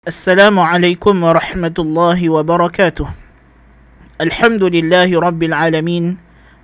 [0.00, 3.06] السلام عليكم ورحمة الله وبركاته
[4.16, 6.16] الحمد لله رب العالمين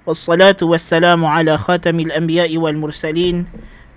[0.08, 3.36] والصلاة والسلام على خاتم الأنبياء والمرسلين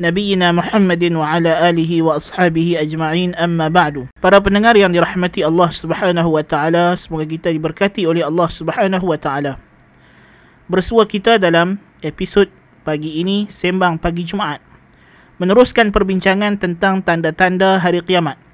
[0.03, 6.43] نبينا محمد وعلى آله وأصحابه أجمعين أما بعد Para pendengar yang dirahmati Allah Subhanahu wa
[6.43, 9.55] taala, semoga kita diberkati oleh Allah Subhanahu wa taala.
[10.67, 12.51] Bersua kita dalam episod
[12.83, 14.59] pagi ini sembang pagi Jumaat.
[15.39, 18.47] Meneruskan perbincangan tentang tanda-tanda hari kiamat.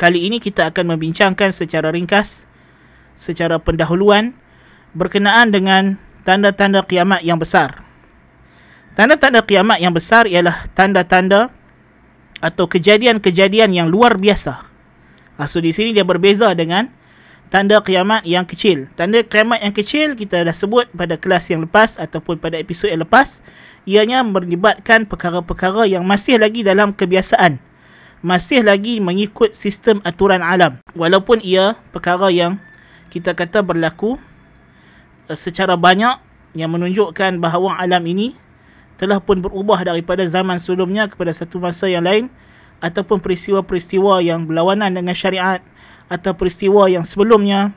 [0.00, 2.48] Kali ini kita akan membincangkan secara ringkas
[3.20, 4.32] secara pendahuluan
[4.96, 7.84] berkenaan dengan tanda-tanda kiamat yang besar.
[8.96, 11.52] Tanda-tanda kiamat yang besar ialah tanda-tanda
[12.40, 14.64] atau kejadian-kejadian yang luar biasa.
[15.36, 16.88] Ah, so di sini dia berbeza dengan
[17.52, 18.88] tanda kiamat yang kecil.
[18.96, 23.04] Tanda kiamat yang kecil kita dah sebut pada kelas yang lepas ataupun pada episod yang
[23.04, 23.44] lepas.
[23.84, 27.60] Ianya melibatkan perkara-perkara yang masih lagi dalam kebiasaan.
[28.20, 30.76] Masih lagi mengikut sistem aturan alam.
[30.92, 32.60] Walaupun ia perkara yang
[33.08, 34.20] kita kata berlaku
[35.32, 36.20] eh, secara banyak
[36.52, 38.36] yang menunjukkan bahawa alam ini
[39.00, 42.28] telah pun berubah daripada zaman sebelumnya kepada satu masa yang lain
[42.84, 45.64] ataupun peristiwa-peristiwa yang berlawanan dengan syariat
[46.12, 47.72] atau peristiwa yang sebelumnya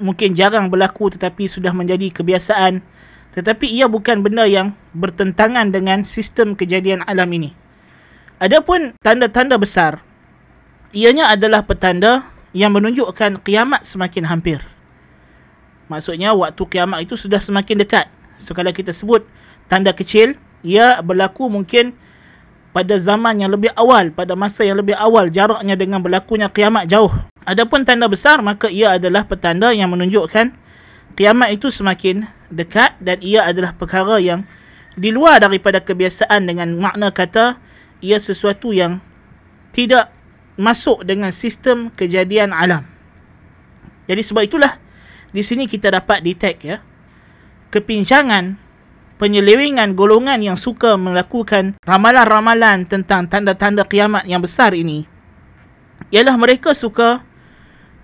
[0.00, 2.80] mungkin jarang berlaku tetapi sudah menjadi kebiasaan
[3.36, 7.67] tetapi ia bukan benda yang bertentangan dengan sistem kejadian alam ini.
[8.38, 9.98] Adapun tanda-tanda besar
[10.94, 12.22] ianya adalah petanda
[12.54, 14.62] yang menunjukkan kiamat semakin hampir.
[15.90, 18.06] Maksudnya waktu kiamat itu sudah semakin dekat.
[18.38, 19.26] So kalau kita sebut
[19.66, 21.98] tanda kecil, ia berlaku mungkin
[22.70, 27.10] pada zaman yang lebih awal, pada masa yang lebih awal jaraknya dengan berlakunya kiamat jauh.
[27.42, 30.54] Adapun tanda besar, maka ia adalah petanda yang menunjukkan
[31.18, 32.22] kiamat itu semakin
[32.54, 34.46] dekat dan ia adalah perkara yang
[34.94, 37.58] di luar daripada kebiasaan dengan makna kata
[38.04, 39.02] ia sesuatu yang
[39.74, 40.10] tidak
[40.58, 42.82] masuk dengan sistem kejadian alam.
[44.10, 44.74] Jadi sebab itulah
[45.30, 46.80] di sini kita dapat detect ya
[47.68, 48.56] kepincangan
[49.20, 55.04] penyelewengan golongan yang suka melakukan ramalan-ramalan tentang tanda-tanda kiamat yang besar ini
[56.08, 57.20] ialah mereka suka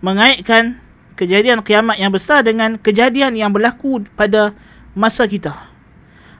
[0.04, 0.76] mengaitkan
[1.16, 4.52] kejadian kiamat yang besar dengan kejadian yang berlaku pada
[4.92, 5.54] masa kita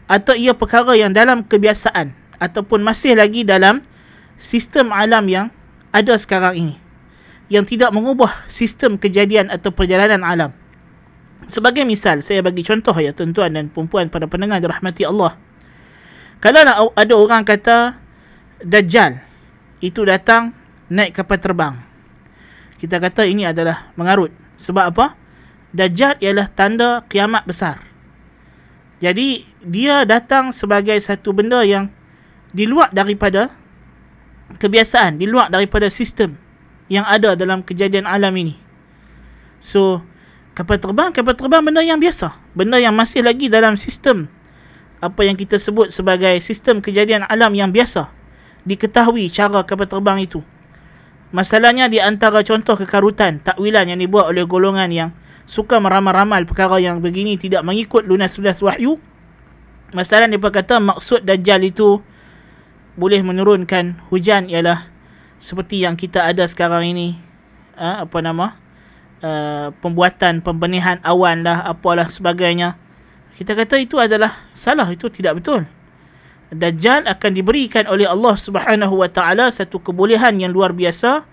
[0.04, 3.82] atau ia perkara yang dalam kebiasaan ataupun masih lagi dalam
[4.40, 5.46] sistem alam yang
[5.94, 6.74] ada sekarang ini
[7.52, 10.50] yang tidak mengubah sistem kejadian atau perjalanan alam
[11.44, 15.36] Sebagai misal, saya bagi contoh ya tuan-tuan dan puan-puan pada pendengar dirahmati Allah.
[16.40, 16.60] Kalau
[16.96, 17.96] ada orang kata
[18.64, 19.20] Dajjal
[19.84, 20.56] itu datang
[20.88, 21.74] naik kapal terbang.
[22.80, 24.32] Kita kata ini adalah mengarut.
[24.56, 25.06] Sebab apa?
[25.76, 27.80] Dajjal ialah tanda kiamat besar.
[29.04, 31.92] Jadi dia datang sebagai satu benda yang
[32.54, 33.50] di luar daripada
[34.62, 36.38] kebiasaan, di luar daripada sistem
[36.86, 38.54] yang ada dalam kejadian alam ini.
[39.58, 40.00] So,
[40.54, 42.30] kapal terbang, kapal terbang benda yang biasa.
[42.54, 44.30] Benda yang masih lagi dalam sistem
[45.02, 48.08] apa yang kita sebut sebagai sistem kejadian alam yang biasa.
[48.64, 50.40] Diketahui cara kapal terbang itu.
[51.34, 55.10] Masalahnya di antara contoh kekarutan, takwilan yang dibuat oleh golongan yang
[55.44, 58.96] suka meramal-ramal perkara yang begini tidak mengikut lunas-lunas wahyu.
[59.92, 62.00] Masalah dia kata maksud Dajjal itu
[62.94, 64.86] boleh menurunkan hujan ialah
[65.42, 67.18] seperti yang kita ada sekarang ini.
[67.74, 68.56] Ha, apa nama?
[69.24, 72.76] Uh, pembuatan pembenihan awan lah apalah sebagainya
[73.34, 75.66] kita kata itu adalah salah itu tidak betul
[76.54, 81.26] dajjal akan diberikan oleh Allah Subhanahu wa taala satu kebolehan yang luar biasa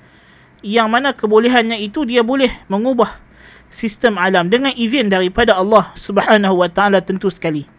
[0.66, 3.22] yang mana kebolehannya itu dia boleh mengubah
[3.70, 7.70] sistem alam dengan izin daripada Allah Subhanahu wa taala tentu sekali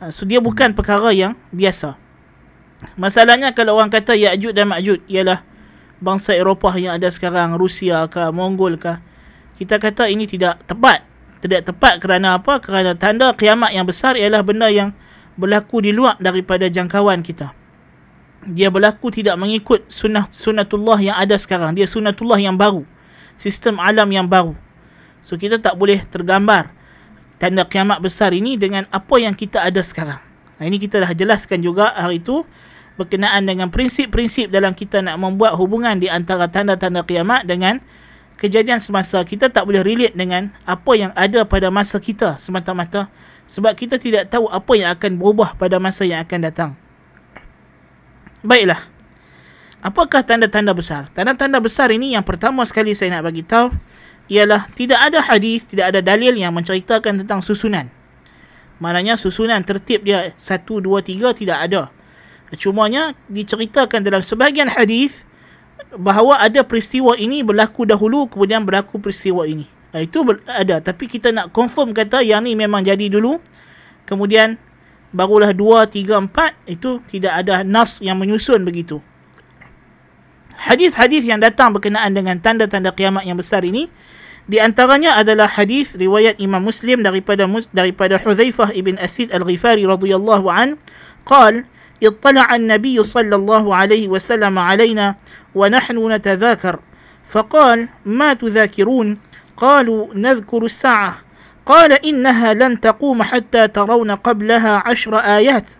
[0.00, 2.00] uh, so dia bukan perkara yang biasa
[2.98, 5.42] masalahnya kalau orang kata Ya'juj dan Ma'juj ialah
[6.02, 8.98] bangsa Eropah yang ada sekarang, Rusia ke, Mongol ke,
[9.56, 11.06] kita kata ini tidak tepat.
[11.42, 12.62] Tidak tepat kerana apa?
[12.62, 14.94] Kerana tanda kiamat yang besar ialah benda yang
[15.34, 17.50] berlaku di luar daripada jangkauan kita.
[18.46, 21.74] Dia berlaku tidak mengikut sunnah sunnatullah yang ada sekarang.
[21.74, 22.82] Dia sunnatullah yang baru.
[23.38, 24.54] Sistem alam yang baru.
[25.22, 26.70] So kita tak boleh tergambar
[27.38, 30.18] tanda kiamat besar ini dengan apa yang kita ada sekarang.
[30.58, 32.46] Nah, ini kita dah jelaskan juga hari itu
[33.02, 37.82] berkenaan dengan prinsip-prinsip dalam kita nak membuat hubungan di antara tanda-tanda kiamat dengan
[38.38, 43.10] kejadian semasa kita tak boleh relate dengan apa yang ada pada masa kita semata-mata
[43.50, 46.70] sebab kita tidak tahu apa yang akan berubah pada masa yang akan datang.
[48.42, 48.80] Baiklah.
[49.82, 51.10] Apakah tanda-tanda besar?
[51.10, 53.74] Tanda-tanda besar ini yang pertama sekali saya nak bagi tahu
[54.30, 57.90] ialah tidak ada hadis, tidak ada dalil yang menceritakan tentang susunan.
[58.78, 61.90] Maknanya susunan tertib dia 1 2 3 tidak ada
[62.56, 65.24] cumanya diceritakan dalam sebahagian hadis
[65.96, 69.68] bahawa ada peristiwa ini berlaku dahulu kemudian berlaku peristiwa ini.
[69.92, 70.80] Ah, itu ada.
[70.80, 73.36] Tapi kita nak confirm kata yang ni memang jadi dulu.
[74.08, 74.56] Kemudian
[75.12, 79.04] barulah 2 3 4 itu tidak ada nas yang menyusun begitu.
[80.56, 83.92] Hadis-hadis yang datang berkenaan dengan tanda-tanda kiamat yang besar ini
[84.50, 90.80] di antaranya adalah hadis riwayat Imam Muslim daripada daripada Huzaifah ibn Asid al-Ghifari radhiyallahu an.
[91.22, 91.62] Qala
[92.02, 95.14] اطلع النبي صلى الله عليه وسلم علينا
[95.54, 96.78] ونحن نتذاكر.
[97.28, 99.18] فقال ما تذاكرون؟
[99.56, 101.18] قالوا نذكر الساعة.
[101.66, 105.70] قال إنها لن تقوم حتى ترون قبلها عشر آيات.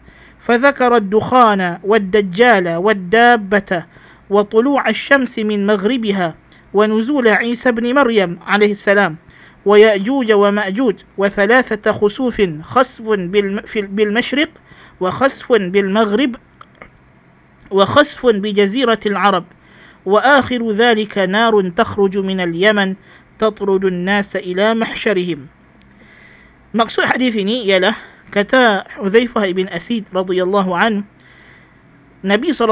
[0.41, 3.85] فذكر الدخان والدجال والدابة
[4.31, 6.35] وطلوع الشمس من مغربها
[6.75, 9.17] ونزول عيسى بن مريم عليه السلام
[9.67, 13.03] ويأجوج ومأجوج وثلاثة خسوف خسف
[13.77, 14.49] بالمشرق
[15.02, 16.36] وخسف بالمغرب
[17.72, 19.46] وخسف بجزيرة العرب
[20.06, 22.96] وآخر ذلك نار تخرج من اليمن
[23.40, 25.60] تطرد الناس إلى محشرهم
[26.76, 27.96] Maksud hadis ini ialah
[28.28, 31.08] kata Huzaifah ibn Asid radhiyallahu an
[32.28, 32.68] Nabi saw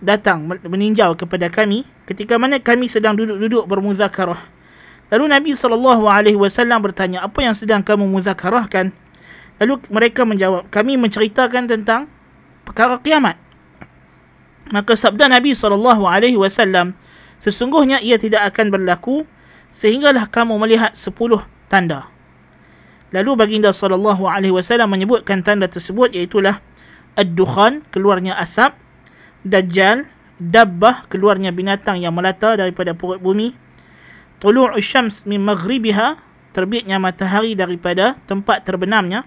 [0.00, 4.40] datang meninjau kepada kami ketika mana kami sedang duduk-duduk bermuzakarah.
[5.12, 5.76] Lalu Nabi saw
[6.80, 8.96] bertanya, "Apa yang sedang kamu muzakarahkan?"
[9.63, 12.11] Lalu mereka menjawab, "Kami menceritakan tentang
[12.67, 13.39] perkara kiamat."
[14.75, 15.71] Maka sabda Nabi saw,
[17.39, 19.23] "Sesungguhnya ia tidak akan berlaku
[19.71, 21.39] sehinggalah kamu melihat sepuluh
[21.71, 22.11] tanda."
[23.15, 23.71] Lalu baginda
[24.51, 26.43] wasallam menyebutkan tanda tersebut iaitu
[27.15, 28.75] ad-dukhan keluarnya asap,
[29.47, 30.03] dajjal,
[30.43, 33.55] dabbah keluarnya binatang yang melata daripada perut bumi,
[34.43, 36.19] tulu'u syams min maghribiha
[36.51, 39.23] terbitnya matahari daripada tempat terbenamnya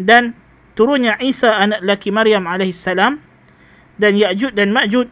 [0.00, 0.32] dan
[0.72, 3.20] turunnya Isa anak laki Maryam alaihi salam
[4.00, 5.08] dan Ya'juj dan Ma'juj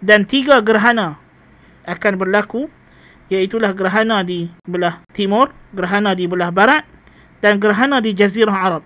[0.00, 1.20] dan tiga gerhana
[1.84, 2.68] akan berlaku
[3.32, 6.84] iaitulah gerhana di belah timur, gerhana di belah barat
[7.40, 8.84] dan gerhana di Jazirah Arab.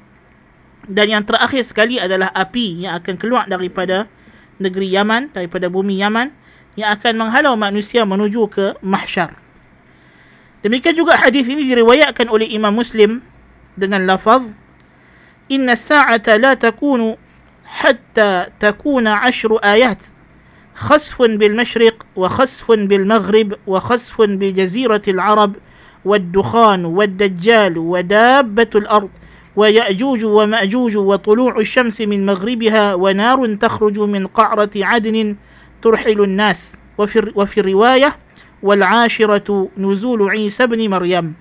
[0.89, 4.09] Dan yang terakhir sekali adalah api yang akan keluar daripada
[4.63, 6.33] negeri Yaman, daripada bumi Yaman
[6.79, 9.35] yang akan menghalau manusia menuju ke mahsyar.
[10.63, 13.23] Demikian juga hadis ini diriwayatkan oleh Imam Muslim
[13.79, 14.43] dengan lafaz
[15.49, 17.17] Inna sa'ata la takunu
[17.65, 20.13] hatta takuna ashru ayat
[20.79, 25.57] خسف بالمشرق وخسف بالمغرب وخسف بجزيرة العرب
[26.05, 29.11] والدخان والدجال ودابة الأرض
[29.57, 35.37] ويأجوج ومأجوج وطلوع الشمس من مغربها ونار تخرج من قعرة عدن
[35.83, 36.79] ترحل الناس.
[36.99, 38.17] وفي, وفي الرواية
[38.63, 41.35] والعاشرة نزول عيسى بن مريم.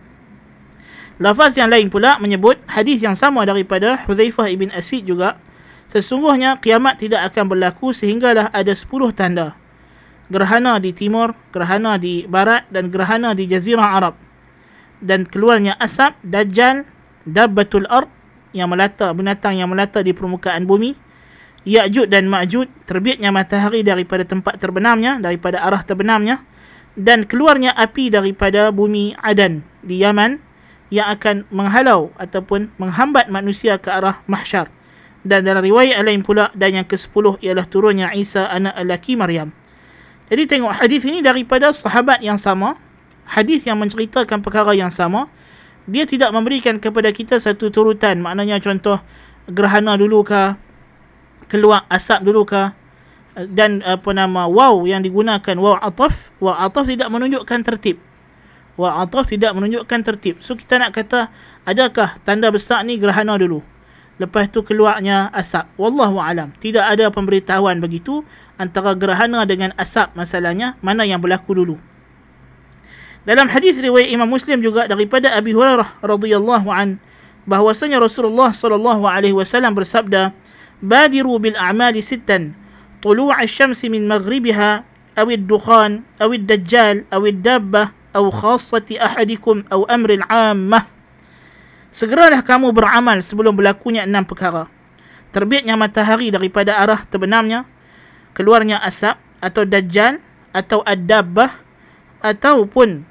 [1.17, 5.41] Lafaz yang lain pula menyebut hadis yang sama daripada Hudzaifah ibn Asid juga
[5.89, 8.85] sesungguhnya kiamat tidak akan berlaku sehinggalah ada 10
[9.17, 9.57] tanda.
[10.29, 14.13] Gerhana di timur, gerhana di barat dan gerhana di jazirah Arab.
[15.01, 16.85] Dan keluarnya asap dajjal
[17.25, 18.11] dabbatul ard
[18.53, 20.95] yang melata binatang yang melata di permukaan bumi
[21.67, 26.39] Ya'juj dan Ma'juj terbitnya matahari daripada tempat terbenamnya daripada arah terbenamnya
[26.95, 30.46] dan keluarnya api daripada bumi Adan di Yaman
[30.87, 34.71] yang akan menghalau ataupun menghambat manusia ke arah mahsyar.
[35.27, 39.51] Dan dalam riwayat lain pula dan yang ke-10 ialah turunnya Isa anak lelaki Maryam.
[40.31, 42.79] Jadi tengok hadis ini daripada sahabat yang sama
[43.27, 45.27] hadis yang menceritakan perkara yang sama
[45.87, 48.19] dia tidak memberikan kepada kita satu turutan.
[48.23, 48.99] Maknanya contoh
[49.51, 50.55] gerhana dulu ke
[51.47, 52.71] keluar asap dulu ke
[53.55, 56.31] dan apa nama waw yang digunakan waw ataf.
[56.39, 57.99] Waw ataf tidak menunjukkan tertib
[58.77, 60.39] waw ataf tidak menunjukkan tertib.
[60.39, 61.33] So kita nak kata
[61.65, 63.65] adakah tanda besar ni gerhana dulu?
[64.17, 65.69] Lepas tu keluarnya asap.
[65.77, 66.49] Wallahu alam.
[66.57, 68.25] Tidak ada pemberitahuan begitu
[68.57, 71.77] antara gerhana dengan asap masalahnya mana yang berlaku dulu.
[73.27, 76.97] Dalam hadis riwayat Imam Muslim juga daripada Abi Hurairah radhiyallahu an
[77.43, 80.31] bahwasanya Rasulullah sallallahu alaihi wasallam bersabda,
[80.79, 82.55] "Badiru bil a'mali sittan,
[83.03, 84.71] maghribiha
[85.17, 90.85] aw ad-dukhan aw ad-dajjal aw ad-dabbah aw khassati ahadikum aw amri al-'ammah."
[91.89, 94.69] Segeralah kamu beramal sebelum berlakunya enam perkara.
[95.33, 97.65] Terbitnya matahari daripada arah terbenamnya,
[98.37, 100.21] keluarnya asap atau dajjal
[100.53, 101.51] atau ad-dabbah
[102.21, 103.05] ataupun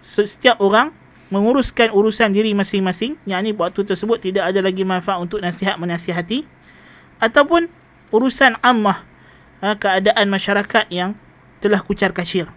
[0.00, 0.92] setiap orang
[1.30, 6.42] menguruskan urusan diri masing-masing yang ini waktu tersebut tidak ada lagi manfaat untuk nasihat menasihati
[7.22, 7.70] ataupun
[8.10, 9.06] urusan ammah
[9.62, 11.14] ha, keadaan masyarakat yang
[11.62, 12.50] telah kucar kacir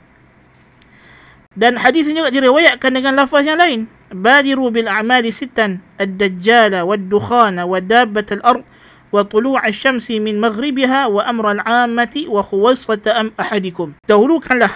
[1.53, 3.85] dan hadis ini juga diriwayatkan dengan lafaz yang lain.
[4.13, 8.65] Badiru bil a'mali sittan ad-dajjal wa ad-dukhan wa dabbat al-ard
[9.13, 13.93] wa tulu' asy-syamsi min maghribiha wa amra al-'ammati wa khuwasat am ahadikum.
[14.09, 14.69] Dahulukanlah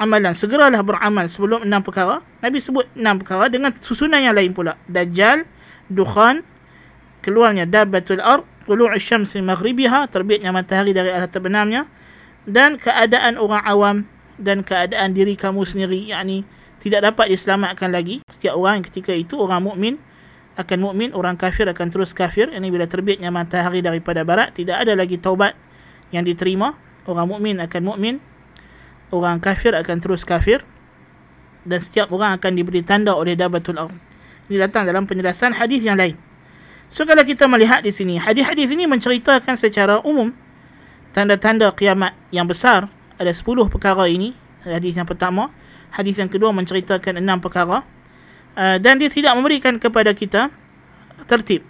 [0.00, 2.24] amalan segeralah beramal sebelum enam perkara.
[2.40, 4.80] Nabi sebut enam perkara dengan susunan yang lain pula.
[4.88, 5.44] Dajjal
[5.92, 6.40] dukhan
[7.20, 11.84] keluarnya dabbatul ard tulu' asy-syamsi maghribiha terbitnya matahari dari arah terbenamnya
[12.48, 13.96] dan keadaan orang awam
[14.38, 16.12] dan keadaan diri kamu sendiri.
[16.12, 16.46] Yakni
[16.80, 18.20] tidak dapat diselamatkan lagi.
[18.28, 19.94] Setiap orang ketika itu orang mukmin
[20.60, 22.52] akan mukmin orang kafir akan terus kafir.
[22.52, 25.56] Ini bila terbitnya matahari daripada barat tidak ada lagi taubat
[26.12, 26.76] yang diterima.
[27.08, 28.14] Orang mukmin akan mukmin
[29.10, 30.62] orang kafir akan terus kafir.
[31.62, 33.94] Dan setiap orang akan diberi tanda oleh dabatul ard
[34.50, 36.18] ini datang dalam penjelasan hadis yang lain.
[36.92, 40.28] So kalau kita melihat di sini hadis-hadis ini menceritakan secara umum
[41.16, 42.90] tanda-tanda kiamat yang besar
[43.22, 44.34] ada 10 perkara ini
[44.66, 45.50] hadis yang pertama.
[45.92, 47.84] Hadis yang kedua menceritakan enam perkara.
[48.52, 50.52] Uh, dan dia tidak memberikan kepada kita
[51.24, 51.64] tertib.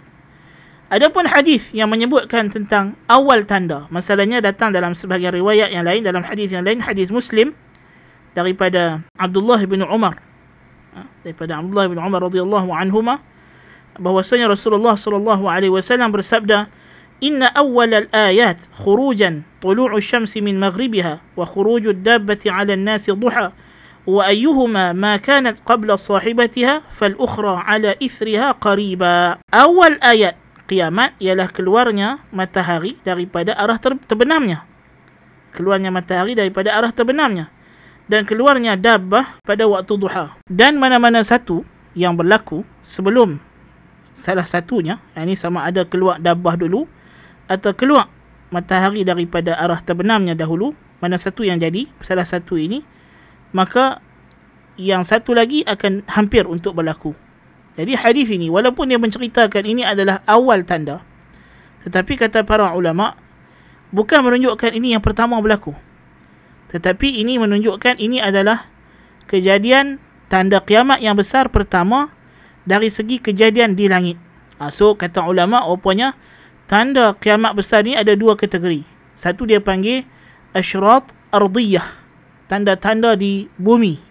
[0.91, 6.21] Adapun hadis yang menyebutkan tentang awal tanda, masalahnya datang dalam sebahagian riwayat yang lain, dalam
[6.21, 7.55] hadis yang lain, hadis Muslim
[8.37, 10.21] daripada Abdullah bin Umar.
[10.93, 13.17] Ha, daripada Abdullah bin Umar radhiyallahu anhuma
[13.97, 16.69] bahwasanya Rasulullah sallallahu alaihi wasallam bersabda,
[17.22, 23.52] "Inna awwal al-ayat khurujan tulu'u syamsi min maghribiha wa khuruju ad-dabbati 'ala an-nasi duha."
[24.08, 30.36] وأيهما ما كانت قبل صاحبتها فالأخرى على إثرها قريبا أول آيات
[30.68, 34.64] kiamat ialah keluarnya matahari daripada arah ter- terbenamnya.
[35.56, 37.48] Keluarnya matahari daripada arah terbenamnya.
[38.08, 40.36] Dan keluarnya dabbah pada waktu duha.
[40.48, 41.64] Dan mana-mana satu
[41.96, 43.40] yang berlaku sebelum
[44.12, 46.84] salah satunya, ini sama ada keluar dabbah dulu
[47.47, 48.07] atau keluar
[48.53, 52.85] matahari daripada arah terbenamnya dahulu, mana satu yang jadi, salah satu ini,
[53.51, 53.99] maka
[54.77, 57.13] yang satu lagi akan hampir untuk berlaku.
[57.73, 61.01] Jadi hadis ini walaupun dia menceritakan ini adalah awal tanda
[61.83, 63.19] tetapi kata para ulama
[63.91, 65.75] bukan menunjukkan ini yang pertama berlaku.
[66.71, 68.65] Tetapi ini menunjukkan ini adalah
[69.27, 69.99] kejadian
[70.31, 72.09] tanda kiamat yang besar pertama
[72.63, 74.17] dari segi kejadian di langit.
[74.57, 76.15] Ha, so kata ulama rupanya
[76.73, 78.81] tanda kiamat besar ni ada dua kategori.
[79.13, 80.09] Satu dia panggil
[80.57, 81.85] asyrat ardiyah.
[82.49, 84.01] Tanda-tanda di bumi.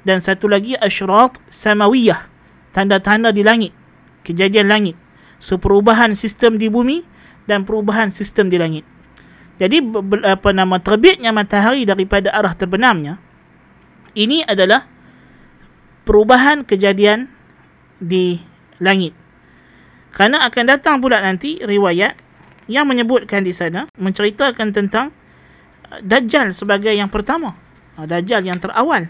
[0.00, 2.32] Dan satu lagi asyrat samawiyah
[2.72, 3.76] tanda-tanda di langit,
[4.24, 4.96] kejadian langit.
[5.36, 7.04] So perubahan sistem di bumi
[7.44, 8.84] dan perubahan sistem di langit.
[9.60, 9.84] Jadi
[10.24, 13.20] apa nama terbitnya matahari daripada arah terbenamnya
[14.16, 14.88] ini adalah
[16.08, 17.28] perubahan kejadian
[18.00, 18.40] di
[18.80, 19.21] langit.
[20.12, 22.14] Kerana akan datang pula nanti riwayat
[22.68, 25.10] yang menyebutkan di sana menceritakan tentang
[25.88, 27.56] uh, Dajjal sebagai yang pertama.
[27.96, 29.08] Uh, Dajjal yang terawal.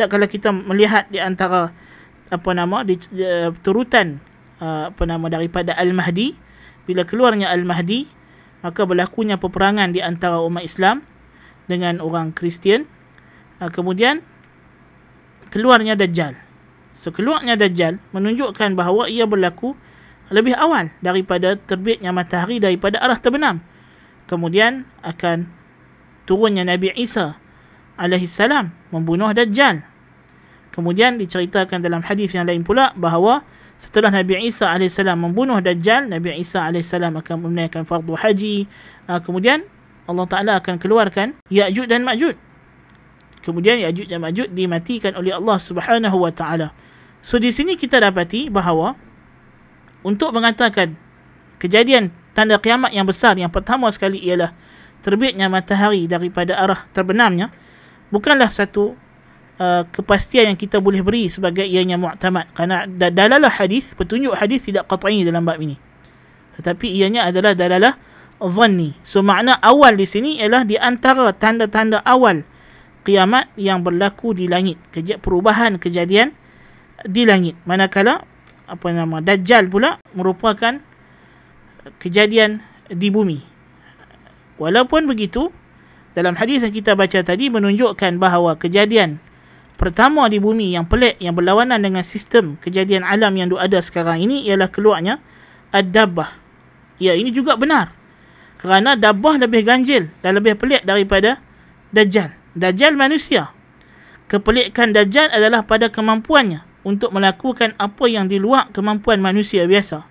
[0.00, 1.70] Dan kalau kita melihat di antara
[2.30, 4.22] apa nama di, uh, turutan
[4.62, 6.32] uh, apa nama daripada Al-Mahdi
[6.86, 8.06] bila keluarnya Al-Mahdi
[8.62, 11.02] maka berlakunya peperangan di antara umat Islam
[11.66, 12.86] dengan orang Kristian
[13.58, 14.22] uh, kemudian
[15.50, 16.38] keluarnya Dajjal
[16.94, 19.74] so keluarnya Dajjal menunjukkan bahawa ia berlaku
[20.30, 23.60] lebih awal daripada terbitnya matahari daripada arah terbenam
[24.30, 25.50] kemudian akan
[26.24, 27.34] turunnya Nabi Isa
[27.98, 29.90] alaihi salam membunuh Dajjal
[30.70, 33.42] Kemudian diceritakan dalam hadis yang lain pula bahawa
[33.80, 38.70] setelah Nabi Isa AS membunuh Dajjal, Nabi Isa AS akan menunaikan fardu haji.
[39.10, 39.66] Ah, kemudian
[40.06, 42.38] Allah Ta'ala akan keluarkan Ya'jud dan Ma'jud.
[43.42, 46.70] Kemudian Ya'jud dan Ma'jud dimatikan oleh Allah Subhanahu Wa Ta'ala.
[47.20, 48.94] So di sini kita dapati bahawa
[50.06, 50.96] untuk mengatakan
[51.60, 54.54] kejadian tanda kiamat yang besar yang pertama sekali ialah
[55.04, 57.52] terbitnya matahari daripada arah terbenamnya
[58.10, 58.96] bukanlah satu
[59.60, 62.48] Uh, kepastian yang kita boleh beri sebagai ianya mu'tamad.
[62.56, 65.76] Kerana dalalah hadis petunjuk hadis tidak qat'i dalam bab ini.
[66.56, 67.92] Tetapi ianya adalah dalalah
[68.40, 68.96] dhanni.
[69.04, 72.40] So makna awal di sini ialah di antara tanda-tanda awal
[73.04, 74.80] kiamat yang berlaku di langit.
[74.96, 76.32] Kejadian perubahan kejadian
[77.04, 77.52] di langit.
[77.68, 78.24] Manakala
[78.70, 80.78] apa nama dajjal pula merupakan
[81.98, 83.42] kejadian di bumi
[84.62, 85.50] walaupun begitu
[86.14, 89.18] dalam hadis yang kita baca tadi menunjukkan bahawa kejadian
[89.74, 94.46] pertama di bumi yang pelik yang berlawanan dengan sistem kejadian alam yang ada sekarang ini
[94.46, 95.18] ialah keluarnya
[95.74, 96.30] ad-dabbah.
[97.00, 97.94] Ya, ini juga benar.
[98.60, 101.40] Kerana dabbah lebih ganjil dan lebih pelik daripada
[101.96, 102.28] dajjal.
[102.52, 103.48] Dajjal manusia.
[104.28, 110.04] Kepelikan dajjal adalah pada kemampuannya untuk melakukan apa yang di luar kemampuan manusia biasa.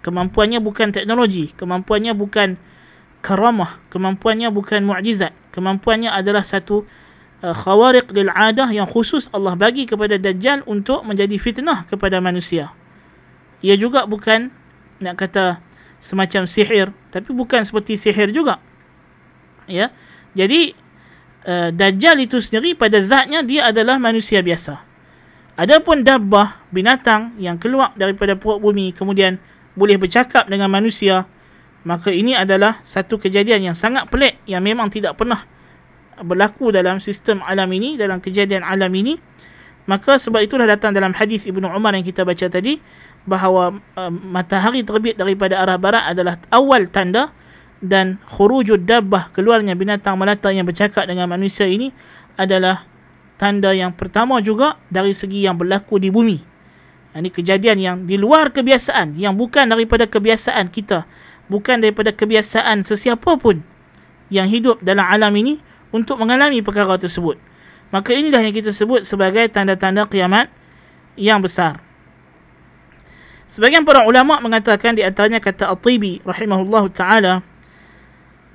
[0.00, 2.56] Kemampuannya bukan teknologi, kemampuannya bukan
[3.20, 5.36] karamah, kemampuannya bukan mukjizat.
[5.52, 6.88] Kemampuannya adalah satu
[7.44, 12.72] uh, khawariq lil adah yang khusus Allah bagi kepada Dajjal untuk menjadi fitnah kepada manusia.
[13.60, 14.48] Ia juga bukan
[15.00, 15.60] nak kata
[16.00, 18.56] semacam sihir tapi bukan seperti sihir juga
[19.68, 19.92] ya
[20.32, 20.72] jadi
[21.44, 24.80] uh, dajjal itu sendiri pada zatnya dia adalah manusia biasa
[25.60, 29.36] adapun dabbah binatang yang keluar daripada perut bumi kemudian
[29.76, 31.28] boleh bercakap dengan manusia
[31.80, 35.40] maka ini adalah satu kejadian yang sangat pelik yang memang tidak pernah
[36.20, 39.16] berlaku dalam sistem alam ini dalam kejadian alam ini.
[39.88, 42.78] Maka sebab itulah datang dalam hadis Ibnu Umar yang kita baca tadi
[43.24, 47.32] bahawa uh, matahari terbit daripada arah barat adalah awal tanda
[47.80, 51.90] dan khurujud dabbah keluarnya binatang melata yang bercakap dengan manusia ini
[52.36, 52.84] adalah
[53.40, 56.44] tanda yang pertama juga dari segi yang berlaku di bumi.
[57.16, 61.08] Ini kejadian yang di luar kebiasaan, yang bukan daripada kebiasaan kita,
[61.48, 63.64] bukan daripada kebiasaan sesiapa pun
[64.28, 65.58] yang hidup dalam alam ini
[65.90, 67.40] untuk mengalami perkara tersebut.
[67.90, 70.46] Maka inilah yang kita sebut sebagai tanda-tanda kiamat
[71.18, 71.82] yang besar.
[73.50, 77.42] Sebagian para ulama mengatakan di antaranya kata At-Tibi rahimahullahu taala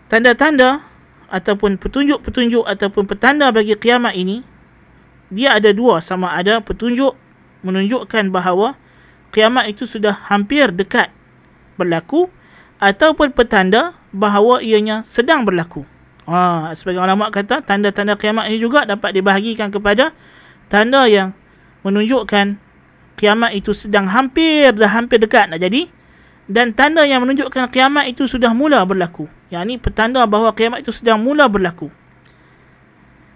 [0.08, 0.80] tanda-tanda
[1.28, 4.55] ataupun petunjuk-petunjuk ataupun petanda bagi kiamat ini
[5.34, 7.18] dia ada dua sama ada petunjuk
[7.66, 8.78] menunjukkan bahawa
[9.34, 11.10] kiamat itu sudah hampir dekat
[11.76, 12.30] berlaku
[12.80, 15.84] ataupun petanda bahawa ianya sedang berlaku.
[16.26, 20.10] Ha, sebagai ulama kata tanda-tanda kiamat ini juga dapat dibahagikan kepada
[20.70, 21.38] tanda yang
[21.86, 22.58] menunjukkan
[23.20, 25.86] kiamat itu sedang hampir dah hampir dekat nak jadi
[26.46, 29.26] dan tanda yang menunjukkan kiamat itu sudah mula berlaku.
[29.50, 31.90] Yang ini petanda bahawa kiamat itu sedang mula berlaku.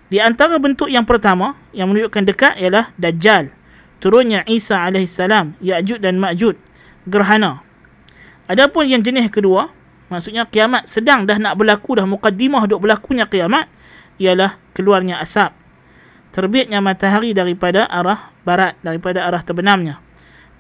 [0.10, 3.54] Di antara bentuk yang pertama yang menunjukkan dekat ialah Dajjal.
[4.02, 5.22] Turunnya Isa AS,
[5.62, 6.58] Ya'jud dan Ma'jud.
[7.06, 7.62] Gerhana.
[8.50, 9.70] Adapun yang jenis kedua,
[10.10, 13.70] Maksudnya kiamat sedang dah nak berlaku dah mukaddimah duk berlakunya kiamat
[14.18, 15.54] ialah keluarnya asap.
[16.34, 20.02] Terbitnya matahari daripada arah barat daripada arah terbenamnya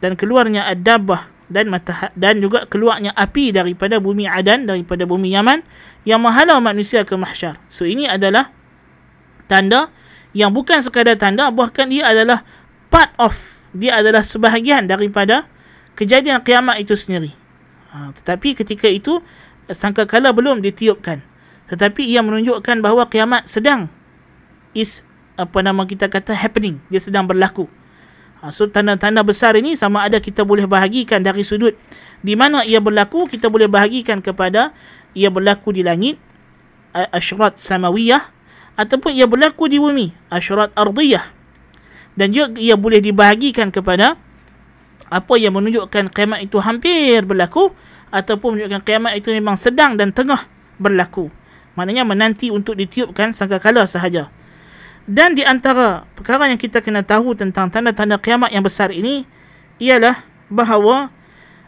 [0.05, 5.65] dan keluarnya adabah dan matah dan juga keluarnya api daripada bumi Adan daripada bumi Yaman
[6.05, 7.57] yang menghalau manusia ke mahsyar.
[7.73, 8.53] So ini adalah
[9.49, 9.89] tanda
[10.37, 12.45] yang bukan sekadar tanda bahkan dia adalah
[12.93, 13.33] part of
[13.73, 15.45] dia adalah sebahagian daripada
[15.97, 17.33] kejadian kiamat itu sendiri.
[17.89, 19.21] Ha, tetapi ketika itu
[19.69, 21.21] sangka kala belum ditiupkan.
[21.69, 23.89] Tetapi ia menunjukkan bahawa kiamat sedang
[24.73, 25.05] is
[25.38, 26.81] apa nama kita kata happening.
[26.89, 27.69] Dia sedang berlaku.
[28.41, 31.75] Ha, so tanda-tanda besar ini sama ada kita boleh bahagikan dari sudut
[32.23, 34.71] di mana ia berlaku kita boleh bahagikan kepada
[35.12, 36.15] ia berlaku di langit
[36.93, 38.38] asyrat samawiyah
[38.79, 41.27] ataupun ia berlaku di bumi asyrat ardiyah
[42.15, 44.15] dan juga ia boleh dibahagikan kepada
[45.09, 47.75] apa yang menunjukkan kiamat itu hampir berlaku
[48.13, 50.45] ataupun menunjukkan kiamat itu memang sedang dan tengah
[50.77, 51.33] berlaku.
[51.73, 54.29] Maknanya menanti untuk ditiupkan sangkakala sahaja.
[55.09, 59.25] Dan di antara perkara yang kita kena tahu tentang tanda-tanda kiamat yang besar ini
[59.81, 60.21] ialah
[60.53, 61.09] bahawa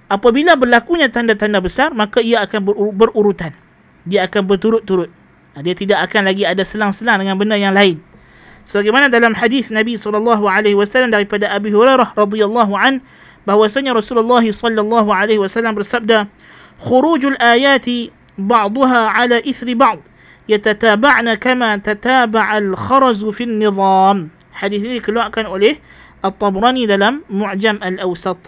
[0.05, 2.59] apabila berlakunya tanda-tanda besar maka ia akan
[2.93, 3.57] berurutan.
[4.05, 5.20] Dia akan berturut-turut.
[5.59, 7.99] Dia tidak akan lagi ada selang-selang dengan benda yang lain.
[8.63, 10.39] Sebagaimana dalam hadis Nabi SAW
[11.11, 13.03] daripada Abi Hurairah radhiyallahu an
[13.43, 16.29] bahwasanya Rasulullah sallallahu alaihi wasallam bersabda
[16.77, 20.01] khurujul ayati ba'daha ala ithri ba'd
[20.45, 25.77] yatataba'na kama tataba'al kharaz fi an-nizam hadis ini dikeluarkan oleh
[26.21, 28.45] At-Tabrani dalam Mu'jam Al-Awsat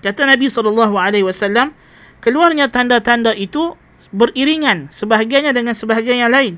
[0.00, 1.76] kata Nabi sallallahu alaihi wasallam
[2.24, 3.76] keluarnya tanda-tanda itu
[4.14, 6.56] beriringan sebahagiannya dengan sebahagian yang lain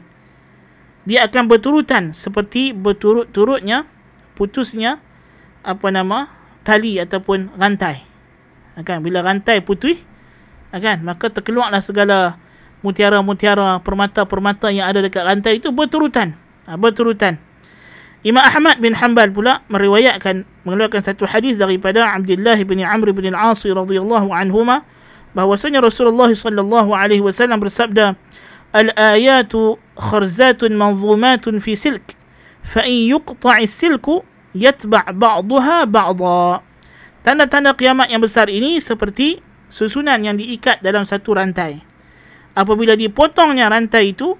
[1.08, 3.88] dia akan berturutan seperti berturut-turutnya
[4.36, 5.00] putusnya
[5.64, 6.28] apa nama
[6.68, 8.04] tali ataupun rantai.
[8.84, 9.96] Kan bila rantai putih
[10.68, 12.36] kan maka terkeluarlah segala
[12.84, 16.36] mutiara-mutiara permata-permata yang ada dekat rantai itu berturutan.
[16.68, 17.40] Ha, berturutan.
[18.20, 23.64] Imam Ahmad bin Hanbal pula meriwayatkan mengeluarkan satu hadis daripada Abdullah bin Amr bin Al-As
[23.64, 24.84] radhiyallahu anhuma
[25.36, 28.16] bahwasanya Rasulullah sallallahu alaihi wasallam bersabda
[28.72, 32.16] al-ayatu kharzatun manzumatun fi silk
[32.64, 36.64] fa in yuqta'i silku yatba' ba'daha ba'dha.
[37.24, 41.80] Tanda-tanda kiamat yang besar ini seperti susunan yang diikat dalam satu rantai.
[42.56, 44.34] Apabila dipotongnya rantai itu,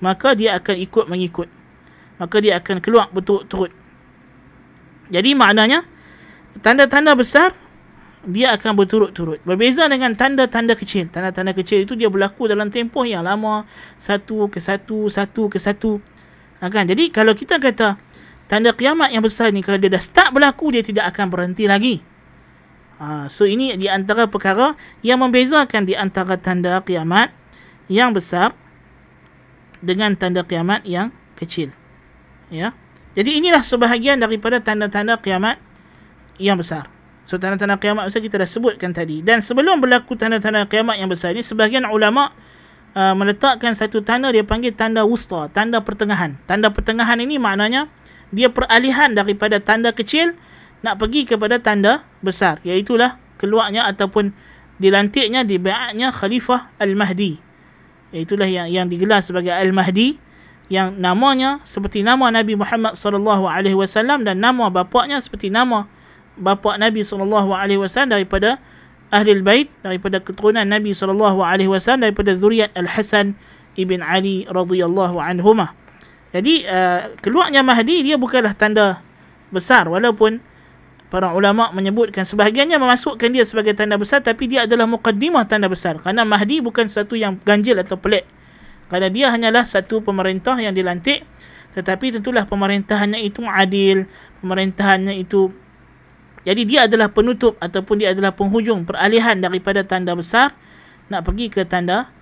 [0.00, 1.48] maka dia akan ikut mengikut.
[2.18, 3.70] Maka dia akan keluar berturut-turut.
[5.08, 5.82] Jadi maknanya
[6.60, 7.54] tanda-tanda besar
[8.28, 9.40] dia akan berturut-turut.
[9.42, 11.08] Berbeza dengan tanda-tanda kecil.
[11.08, 13.64] Tanda-tanda kecil itu dia berlaku dalam tempoh yang lama.
[13.96, 15.98] Satu ke satu, satu ke satu.
[16.60, 16.84] Ha, kan?
[16.84, 17.96] Jadi kalau kita kata
[18.46, 22.04] tanda kiamat yang besar ni kalau dia dah start berlaku dia tidak akan berhenti lagi.
[22.98, 27.30] Ha, so ini di antara perkara yang membezakan di antara tanda kiamat
[27.88, 28.52] yang besar
[29.80, 31.70] dengan tanda kiamat yang kecil.
[32.52, 32.74] Ya.
[33.14, 35.58] Jadi inilah sebahagian daripada tanda-tanda kiamat
[36.38, 36.90] yang besar.
[37.28, 39.20] So tanda-tanda kiamat besar kita dah sebutkan tadi.
[39.20, 42.32] Dan sebelum berlaku tanda-tanda kiamat yang besar ni, sebahagian ulama
[42.96, 46.40] uh, meletakkan satu tanda dia panggil tanda wusta, tanda pertengahan.
[46.48, 47.84] Tanda pertengahan ini maknanya
[48.32, 50.32] dia peralihan daripada tanda kecil
[50.80, 52.64] nak pergi kepada tanda besar.
[52.64, 54.32] Iaitulah keluarnya ataupun
[54.80, 57.36] dilantiknya, dibaatnya Khalifah Al-Mahdi.
[58.16, 60.16] Iaitulah yang yang digelar sebagai Al-Mahdi
[60.72, 65.84] yang namanya seperti nama Nabi Muhammad sallallahu alaihi wasallam dan nama bapaknya seperti nama
[66.38, 68.56] bapa Nabi sallallahu alaihi wasallam daripada
[69.10, 73.34] ahli bait daripada keturunan Nabi sallallahu alaihi wasallam daripada zuriat Al-Hasan
[73.78, 75.72] ibn Ali radhiyallahu anhuma.
[76.34, 79.00] Jadi uh, keluarnya Mahdi dia bukanlah tanda
[79.48, 80.44] besar walaupun
[81.08, 85.96] para ulama menyebutkan sebahagiannya memasukkan dia sebagai tanda besar tapi dia adalah mukaddimah tanda besar
[85.96, 88.28] kerana Mahdi bukan sesuatu yang ganjil atau pelik.
[88.92, 91.24] Kerana dia hanyalah satu pemerintah yang dilantik
[91.72, 94.08] tetapi tentulah pemerintahannya itu adil,
[94.42, 95.52] pemerintahannya itu
[96.46, 100.54] jadi dia adalah penutup ataupun dia adalah penghujung peralihan daripada tanda besar
[101.08, 102.12] nak pergi ke tanda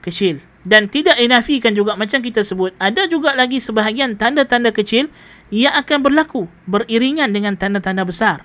[0.00, 0.40] kecil.
[0.66, 5.06] Dan tidak dinafikan juga macam kita sebut, ada juga lagi sebahagian tanda-tanda kecil
[5.54, 8.42] yang akan berlaku beriringan dengan tanda-tanda besar.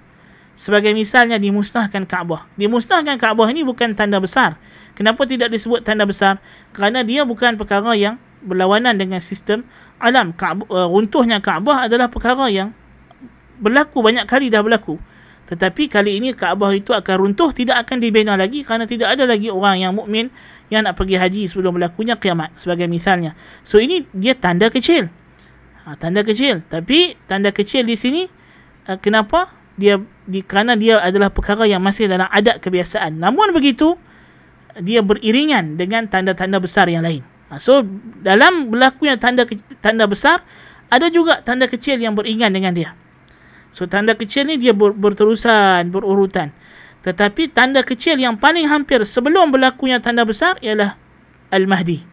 [0.54, 2.46] Sebagai misalnya dimusnahkan Kaabah.
[2.62, 4.60] Dimusnahkan Kaabah ini bukan tanda besar.
[4.94, 6.38] Kenapa tidak disebut tanda besar?
[6.78, 9.66] Kerana dia bukan perkara yang berlawanan dengan sistem
[9.98, 10.30] alam.
[10.38, 12.70] Kaabah, uh, runtuhnya Kaabah adalah perkara yang
[13.58, 15.02] berlaku banyak kali dah berlaku.
[15.52, 19.52] Tetapi kali ini Kaabah itu akan runtuh, tidak akan dibina lagi kerana tidak ada lagi
[19.52, 20.32] orang yang mukmin
[20.72, 23.36] yang nak pergi haji sebelum berlakunya kiamat sebagai misalnya.
[23.68, 25.12] So ini dia tanda kecil.
[25.84, 26.64] Ha, tanda kecil.
[26.72, 28.32] Tapi tanda kecil di sini
[28.88, 29.52] uh, kenapa?
[29.76, 33.20] Dia di kerana dia adalah perkara yang masih dalam adat kebiasaan.
[33.20, 34.00] Namun begitu
[34.80, 37.28] dia beriringan dengan tanda-tanda besar yang lain.
[37.52, 37.84] Ha, so
[38.24, 39.44] dalam berlakunya tanda
[39.84, 40.48] tanda besar
[40.88, 42.96] ada juga tanda kecil yang beriringan dengan dia.
[43.72, 46.52] So tanda kecil ni dia ber, berterusan, berurutan.
[47.02, 51.00] Tetapi tanda kecil yang paling hampir sebelum berlakunya tanda besar ialah
[51.50, 52.04] Al-Mahdi.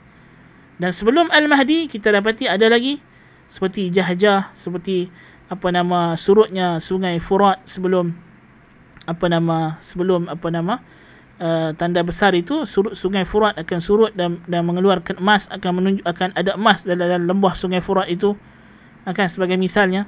[0.79, 3.03] Dan sebelum Al-Mahdi kita dapati ada lagi
[3.51, 5.11] seperti Jahjah, seperti
[5.49, 8.13] apa nama surutnya sungai Furat sebelum
[9.09, 10.85] apa nama sebelum apa nama
[11.41, 16.05] uh, tanda besar itu surut sungai Furat akan surut dan dan mengeluarkan emas akan menunjuk
[16.05, 18.37] akan ada emas dalam, dalam lembah sungai Furat itu
[19.09, 20.05] akan sebagai misalnya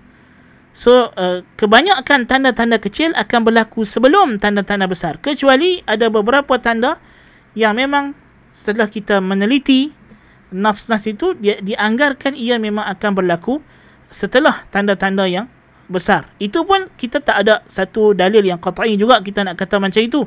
[0.70, 5.18] So, uh, kebanyakan tanda-tanda kecil akan berlaku sebelum tanda-tanda besar.
[5.18, 7.02] Kecuali ada beberapa tanda
[7.58, 8.14] yang memang
[8.54, 9.90] setelah kita meneliti
[10.54, 13.58] nas-nas itu, dia dianggarkan ia memang akan berlaku
[14.14, 15.50] setelah tanda-tanda yang
[15.90, 16.30] besar.
[16.38, 20.22] Itu pun kita tak ada satu dalil yang qat'i juga kita nak kata macam itu.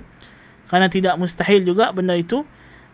[0.68, 2.44] Kerana tidak mustahil juga benda itu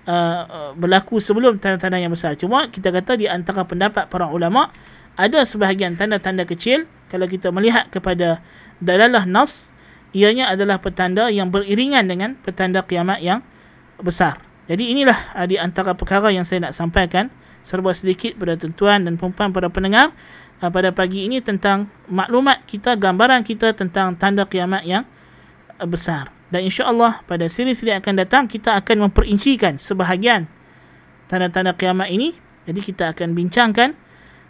[0.05, 2.37] uh, berlaku sebelum tanda-tanda yang besar.
[2.37, 4.69] Cuma kita kata di antara pendapat para ulama'
[5.17, 8.39] ada sebahagian tanda-tanda kecil kalau kita melihat kepada
[8.79, 9.73] dalalah nas
[10.15, 13.43] ianya adalah petanda yang beriringan dengan petanda kiamat yang
[14.01, 14.41] besar.
[14.69, 17.33] Jadi inilah uh, di antara perkara yang saya nak sampaikan
[17.65, 20.13] serba sedikit pada tuan dan puan pada pendengar
[20.61, 25.03] uh, pada pagi ini tentang maklumat kita, gambaran kita tentang tanda kiamat yang
[25.89, 26.29] besar.
[26.49, 30.49] Dan insya-Allah pada siri-siri akan datang kita akan memperincikan sebahagian
[31.29, 32.33] tanda-tanda kiamat ini.
[32.65, 33.93] Jadi kita akan bincangkan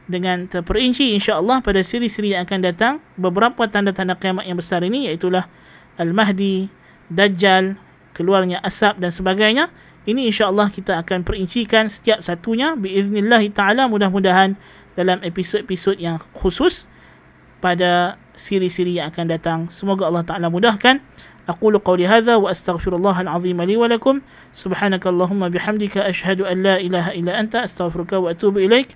[0.10, 5.30] dengan terperinci insya-Allah pada siri-siri yang akan datang beberapa tanda-tanda kiamat yang besar ini iaitu
[6.02, 6.66] Al-Mahdi,
[7.14, 7.78] Dajjal,
[8.18, 9.66] keluarnya asap dan sebagainya.
[10.10, 14.58] Ini insya-Allah kita akan perincikan setiap satunya biiznillah taala mudah-mudahan
[14.98, 16.90] dalam episod-episod yang khusus
[17.62, 19.60] pada siri-siri yang akan datang.
[19.68, 21.04] Semoga Allah Taala mudahkan.
[21.50, 24.24] Qawli hadza wa astaghfirullah al-azim li wa lakum.
[24.56, 28.96] Subhanakallahumma bihamdika ashhadu an la ilaha illa anta astaghfiruka wa atubu ilaik.